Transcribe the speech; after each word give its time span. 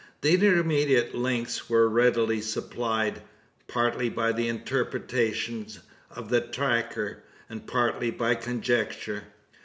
The 0.21 0.33
intermediate 0.33 1.13
links 1.13 1.69
were 1.69 1.87
readily 1.87 2.41
supplied 2.41 3.21
partly 3.67 4.09
by 4.09 4.31
the 4.31 4.47
interpretations 4.47 5.79
of 6.09 6.29
the 6.29 6.41
tracker, 6.41 7.21
and 7.47 7.67
partly 7.67 8.09
by 8.09 8.33
conjecture. 8.33 9.25